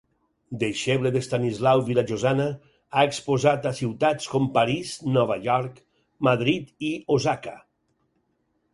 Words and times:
Deixeble 0.61 1.11
d'Estanislau 1.15 1.83
Vilajosana, 1.89 2.47
ha 2.97 3.05
exposat 3.11 3.69
a 3.73 3.75
ciutats 3.83 4.33
com 4.35 4.51
París, 4.59 4.97
Nova 5.21 5.41
York, 5.47 5.81
Madrid 6.31 6.77
i 6.93 6.95
Osaka. 7.21 7.59